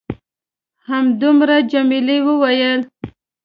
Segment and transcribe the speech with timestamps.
[0.87, 2.81] همدومره؟ جميلې وويل:.